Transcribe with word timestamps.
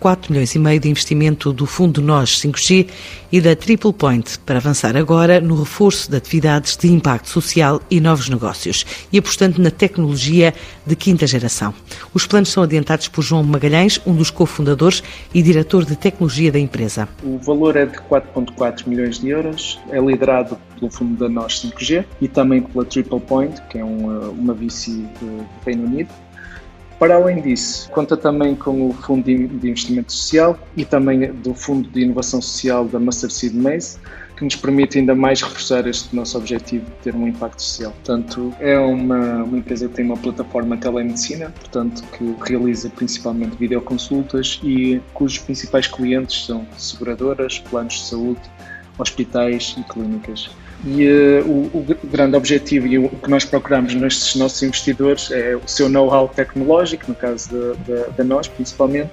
4 0.00 0.32
milhões 0.32 0.54
e 0.54 0.58
meio 0.58 0.78
de 0.78 0.88
investimento 0.88 1.52
do 1.52 1.66
Fundo 1.66 2.02
NOS 2.02 2.40
5G 2.42 2.88
e 3.32 3.40
da 3.40 3.56
Triple 3.56 3.92
Point 3.92 4.38
para 4.40 4.58
avançar 4.58 4.96
agora 4.96 5.40
no 5.40 5.58
reforço 5.58 6.10
de 6.10 6.16
atividades 6.16 6.76
de 6.76 6.88
impacto 6.88 7.28
social 7.28 7.80
e 7.90 8.00
novos 8.00 8.28
negócios 8.28 8.84
e 9.12 9.18
apostando 9.18 9.60
na 9.60 9.70
tecnologia 9.70 10.54
de 10.86 10.94
quinta 10.94 11.26
geração. 11.26 11.74
Os 12.14 12.26
planos 12.26 12.50
são 12.50 12.62
adiantados 12.62 13.08
por 13.08 13.22
João 13.22 13.42
Magalhães, 13.42 14.00
um 14.06 14.14
dos 14.14 14.30
cofundadores 14.30 15.02
e 15.34 15.42
diretor 15.42 15.84
de 15.84 15.96
tecnologia 15.96 16.52
da 16.52 16.58
empresa. 16.58 17.08
O 17.22 17.38
valor 17.38 17.76
é 17.76 17.86
de 17.86 17.98
4,4 17.98 18.86
milhões 18.86 19.18
de 19.18 19.28
euros, 19.30 19.78
é 19.90 19.98
liderado 19.98 20.58
pelo 20.78 20.90
fundo 20.90 21.16
da 21.16 21.28
NOS 21.28 21.64
5G 21.64 22.04
e 22.20 22.28
também 22.28 22.62
pela 22.62 22.84
Triple 22.84 23.20
Point, 23.20 23.60
que 23.70 23.78
é 23.78 23.84
uma, 23.84 24.28
uma 24.28 24.54
do 24.54 25.46
Reino 25.64 25.84
Unido. 25.84 26.10
Para 26.98 27.16
além 27.16 27.42
disso, 27.42 27.90
conta 27.90 28.16
também 28.16 28.54
com 28.54 28.88
o 28.88 28.92
Fundo 28.92 29.24
de 29.24 29.68
Investimento 29.68 30.12
Social 30.12 30.58
e 30.74 30.84
também 30.84 31.30
do 31.30 31.52
Fundo 31.52 31.88
de 31.90 32.00
Inovação 32.00 32.40
Social 32.40 32.86
da 32.86 32.98
Master 32.98 33.30
Seed 33.30 33.52
Maze, 33.54 33.98
que 34.34 34.44
nos 34.44 34.56
permite 34.56 34.98
ainda 34.98 35.14
mais 35.14 35.42
reforçar 35.42 35.86
este 35.86 36.16
nosso 36.16 36.38
objetivo 36.38 36.86
de 36.86 36.90
ter 37.02 37.14
um 37.14 37.28
impacto 37.28 37.60
social. 37.60 37.92
Portanto, 37.92 38.52
é 38.60 38.78
uma, 38.78 39.44
uma 39.44 39.58
empresa 39.58 39.88
que 39.88 39.94
tem 39.94 40.06
uma 40.06 40.16
plataforma 40.16 40.76
telemedicina, 40.78 41.50
portanto, 41.50 42.02
que 42.16 42.34
realiza 42.46 42.88
principalmente 42.88 43.56
videoconsultas 43.56 44.58
e 44.62 45.00
cujos 45.12 45.38
principais 45.38 45.86
clientes 45.86 46.46
são 46.46 46.66
seguradoras, 46.78 47.58
planos 47.58 47.94
de 47.94 48.04
saúde, 48.06 48.40
hospitais 48.98 49.74
e 49.78 49.84
clínicas. 49.84 50.50
E 50.84 51.08
uh, 51.08 51.46
o, 51.46 51.78
o, 51.78 52.06
grande 52.06 52.36
objetivo 52.36 52.86
e 52.86 52.98
o 52.98 53.08
que 53.08 53.30
nós 53.30 53.44
procuramos 53.44 53.94
nestes 53.94 54.36
nossos 54.36 54.62
investidores 54.62 55.30
é 55.30 55.56
o 55.56 55.66
seu 55.66 55.88
know-how 55.88 56.28
tecnológico, 56.28 57.04
no 57.08 57.14
caso 57.14 57.48
da 58.16 58.24
nós 58.24 58.46
principalmente, 58.46 59.10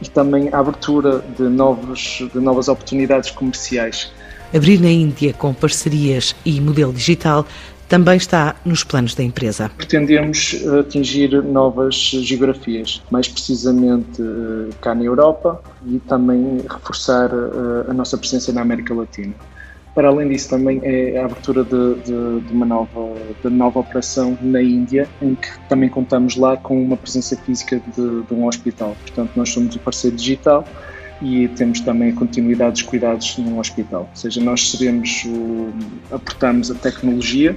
e 0.00 0.08
também 0.08 0.48
a 0.52 0.58
abertura 0.58 1.22
de, 1.36 1.42
novos, 1.42 2.22
de 2.32 2.40
novas 2.40 2.68
oportunidades 2.68 3.30
comerciais. 3.30 4.12
Abrir 4.54 4.80
na 4.80 4.90
Índia 4.90 5.32
com 5.32 5.52
parcerias 5.52 6.34
e 6.44 6.60
modelo 6.60 6.92
digital 6.92 7.46
também 7.88 8.16
está 8.16 8.54
nos 8.64 8.84
planos 8.84 9.16
da 9.16 9.22
empresa. 9.22 9.68
Pretendemos 9.76 10.54
eh, 10.62 10.78
atingir 10.78 11.42
novas 11.42 11.96
geografias, 11.96 13.02
mais 13.10 13.26
precisamente 13.26 14.22
eh, 14.22 14.72
cá 14.80 14.94
na 14.94 15.02
Europa 15.02 15.60
e 15.84 15.98
também 15.98 16.60
reforçar 16.68 17.30
a 17.88 17.92
nossa 17.92 18.16
presença 18.16 18.52
na 18.52 18.60
América 18.60 18.94
Latina. 18.94 19.34
Para 19.94 20.08
além 20.08 20.28
disso, 20.28 20.48
também 20.50 20.80
é 20.84 21.18
a 21.18 21.24
abertura 21.24 21.64
de, 21.64 21.94
de, 21.96 22.40
de, 22.46 22.52
uma 22.52 22.64
nova, 22.64 23.14
de 23.42 23.50
nova 23.50 23.80
operação 23.80 24.38
na 24.40 24.62
Índia, 24.62 25.08
em 25.20 25.34
que 25.34 25.48
também 25.68 25.88
contamos 25.88 26.36
lá 26.36 26.56
com 26.56 26.80
uma 26.80 26.96
presença 26.96 27.36
física 27.36 27.82
de, 27.96 28.22
de 28.22 28.34
um 28.34 28.46
hospital. 28.46 28.96
Portanto, 29.00 29.32
nós 29.34 29.50
somos 29.50 29.74
o 29.74 29.78
parceiro 29.80 30.16
digital 30.16 30.64
e 31.20 31.48
temos 31.48 31.80
também 31.80 32.10
a 32.10 32.14
continuidade 32.14 32.72
dos 32.72 32.82
cuidados 32.82 33.36
num 33.38 33.58
hospital. 33.58 34.08
Ou 34.08 34.16
seja, 34.16 34.40
nós 34.40 34.70
seremos, 34.70 35.24
o, 35.26 35.70
aportamos 36.14 36.70
a 36.70 36.74
tecnologia 36.74 37.56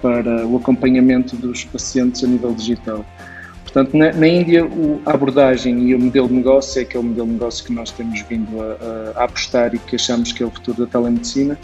para 0.00 0.46
o 0.46 0.56
acompanhamento 0.56 1.34
dos 1.36 1.64
pacientes 1.64 2.22
a 2.22 2.28
nível 2.28 2.54
digital. 2.54 3.04
Portanto, 3.76 3.94
na, 3.94 4.10
na 4.10 4.26
Índia, 4.26 4.64
o, 4.64 5.02
a 5.04 5.12
abordagem 5.12 5.78
e 5.90 5.94
o 5.94 6.00
modelo 6.00 6.28
de 6.28 6.32
negócio 6.32 6.78
é 6.78 6.82
aquele 6.82 7.04
modelo 7.04 7.26
de 7.26 7.32
negócio 7.34 7.62
que 7.62 7.70
nós 7.74 7.90
temos 7.90 8.22
vindo 8.22 8.58
a, 8.58 8.64
a, 8.64 9.20
a 9.20 9.24
apostar 9.24 9.74
e 9.74 9.78
que 9.78 9.96
achamos 9.96 10.32
que 10.32 10.42
é 10.42 10.46
o 10.46 10.50
futuro 10.50 10.86
da 10.86 10.90
telemedicina 10.90 11.58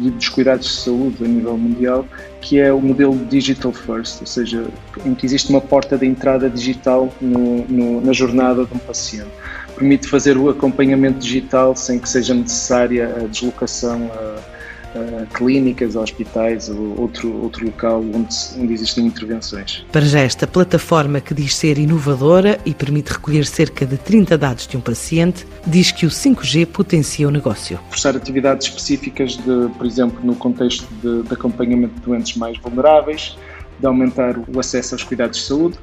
e 0.00 0.10
dos 0.10 0.28
cuidados 0.28 0.68
de 0.68 0.82
saúde 0.84 1.24
a 1.24 1.26
nível 1.26 1.58
mundial, 1.58 2.06
que 2.40 2.60
é 2.60 2.72
o 2.72 2.80
modelo 2.80 3.16
digital 3.28 3.72
first, 3.72 4.20
ou 4.20 4.28
seja, 4.28 4.64
em 5.04 5.12
que 5.12 5.26
existe 5.26 5.50
uma 5.50 5.60
porta 5.60 5.98
de 5.98 6.06
entrada 6.06 6.48
digital 6.48 7.12
no, 7.20 7.66
no, 7.66 8.00
na 8.00 8.12
jornada 8.12 8.64
de 8.64 8.72
um 8.72 8.78
paciente. 8.78 9.30
Permite 9.74 10.06
fazer 10.06 10.36
o 10.36 10.50
acompanhamento 10.50 11.18
digital 11.18 11.74
sem 11.74 11.98
que 11.98 12.08
seja 12.08 12.32
necessária 12.32 13.12
a 13.16 13.26
deslocação 13.26 14.08
a 14.14 14.59
uh, 14.94 15.26
clínicas, 15.34 15.96
hospitais 15.96 16.68
ou 16.68 17.00
outro, 17.00 17.32
outro 17.42 17.66
local 17.66 18.00
onde, 18.00 18.34
onde 18.58 18.72
existem 18.72 19.06
intervenções. 19.06 19.84
Para 19.92 20.02
já, 20.02 20.20
esta 20.20 20.46
plataforma 20.46 21.20
que 21.20 21.34
diz 21.34 21.54
ser 21.54 21.78
inovadora 21.78 22.58
e 22.64 22.74
permite 22.74 23.12
recolher 23.12 23.44
cerca 23.46 23.84
de 23.86 23.96
30 23.96 24.36
dados 24.38 24.66
de 24.66 24.76
um 24.76 24.80
paciente, 24.80 25.46
diz 25.66 25.92
que 25.92 26.06
o 26.06 26.10
5G 26.10 26.66
potencia 26.66 27.26
o 27.26 27.30
negócio. 27.30 27.78
Forçar 27.90 28.16
atividades 28.16 28.68
específicas, 28.68 29.36
de, 29.36 29.68
por 29.76 29.86
exemplo, 29.86 30.20
no 30.22 30.34
contexto 30.34 30.86
de, 31.02 31.22
de 31.22 31.34
acompanhamento 31.34 31.94
de 31.94 32.00
doentes 32.00 32.36
mais 32.36 32.58
vulneráveis, 32.58 33.36
de 33.78 33.86
aumentar 33.86 34.36
o 34.38 34.60
acesso 34.60 34.94
aos 34.94 35.02
cuidados 35.02 35.38
de 35.38 35.44
saúde, 35.46 35.78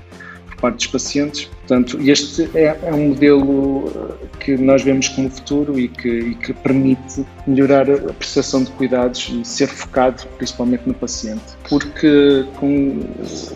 parte 0.59 0.78
dos 0.78 0.88
pacientes. 0.88 1.50
Portanto, 1.68 2.00
este 2.01 2.50
é, 2.56 2.78
é, 2.81 2.94
um 2.94 3.09
modelo 3.09 3.91
eh, 3.94 4.28
que 4.40 4.57
nós 4.57 4.81
vemos 4.84 5.09
como 5.09 5.29
futuro 5.29 5.78
e 5.78 5.90
que, 5.90 6.07
e 6.07 6.35
que 6.35 6.53
permite 6.53 7.25
melhorar 7.45 7.90
a 7.91 8.13
prestação 8.13 8.63
de 8.63 8.72
cuidados 8.72 9.29
e 9.34 9.44
ser 9.44 9.68
focado 9.68 10.25
principalmente 10.38 10.84
no 10.85 10.94
paciente. 10.94 11.44
Porque 11.68 12.45
com 12.56 13.01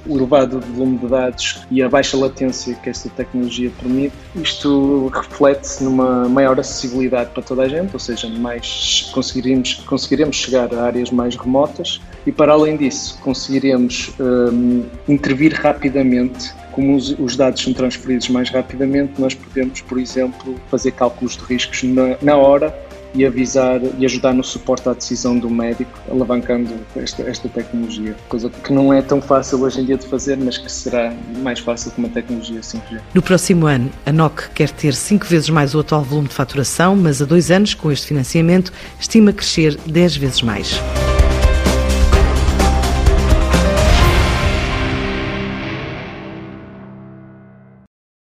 o 0.05 0.17
elevado 0.17 0.59
volume 0.59 0.97
de 0.97 1.07
dados 1.07 1.61
e 1.71 1.81
a 1.81 1.87
baixa 1.87 2.17
latência 2.17 2.75
que 2.75 2.89
esta 2.89 3.09
tecnologia 3.09 3.71
permite, 3.81 4.13
isto 4.35 5.07
reflete 5.07 5.81
numa 5.81 6.27
maior 6.27 6.59
acessibilidade 6.59 7.31
para 7.31 7.43
toda 7.43 7.63
a 7.63 7.67
gente, 7.67 7.93
ou 7.93 7.99
seja, 7.99 8.27
mais 8.27 9.09
conseguiremos, 9.13 9.75
conseguiremos 9.85 10.35
chegar 10.35 10.73
a 10.73 10.83
áreas 10.83 11.11
mais 11.11 11.35
remotas 11.35 12.01
e, 12.25 12.31
para 12.31 12.51
além 12.51 12.75
disso, 12.75 13.17
conseguiremos 13.21 14.13
um, 14.19 14.83
intervir 15.07 15.53
rapidamente 15.53 16.53
como 16.71 16.95
os, 16.95 17.17
os, 17.19 17.35
dados 17.35 17.61
são 17.61 17.73
transferidos 17.73 18.29
mais 18.29 18.49
rapidamente, 18.49 19.19
nós 19.19 19.33
podemos, 19.33 19.81
por 19.81 19.99
exemplo, 19.99 20.55
fazer 20.69 20.91
cálculos 20.91 21.37
de 21.37 21.43
riscos 21.43 21.83
na, 21.83 22.17
na 22.21 22.35
hora 22.35 22.73
e 23.13 23.25
avisar 23.25 23.81
e 23.97 24.05
ajudar 24.05 24.33
no 24.33 24.43
suporte 24.43 24.87
à 24.87 24.93
decisão 24.93 25.37
do 25.37 25.49
médico, 25.49 25.91
alavancando 26.09 26.73
esta, 26.95 27.23
esta 27.23 27.49
tecnologia. 27.49 28.15
Coisa 28.29 28.49
que 28.49 28.71
não 28.71 28.93
é 28.93 29.01
tão 29.01 29.21
fácil 29.21 29.61
hoje 29.61 29.81
em 29.81 29.85
dia 29.85 29.97
de 29.97 30.07
fazer, 30.07 30.37
mas 30.37 30.57
que 30.57 30.71
será 30.71 31.13
mais 31.39 31.59
fácil 31.59 31.91
com 31.91 32.01
uma 32.01 32.09
tecnologia 32.09 32.61
5G. 32.61 33.01
No 33.13 33.21
próximo 33.21 33.67
ano, 33.67 33.91
a 34.05 34.11
NOC 34.11 34.49
quer 34.53 34.69
ter 34.69 34.93
cinco 34.93 35.25
vezes 35.25 35.49
mais 35.49 35.75
o 35.75 35.79
atual 35.79 36.03
volume 36.03 36.27
de 36.27 36.33
faturação, 36.33 36.95
mas 36.95 37.21
a 37.21 37.25
dois 37.25 37.51
anos, 37.51 37.73
com 37.73 37.91
este 37.91 38.07
financiamento, 38.07 38.71
estima 38.99 39.33
crescer 39.33 39.77
10 39.85 40.15
vezes 40.15 40.41
mais. 40.41 40.79